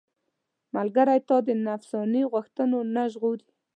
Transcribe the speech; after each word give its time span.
ملګری 0.75 1.19
تا 1.27 1.37
د 1.47 1.49
نفساني 1.65 2.21
غوښتنو 2.31 2.79
نه 2.95 3.03
ژغوري. 3.11 3.47